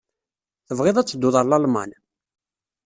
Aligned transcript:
Tebɣiḍ 0.67 0.97
ad 0.97 1.07
tedduḍ 1.07 1.35
ɣer 1.35 1.45
Lalman? 1.47 1.91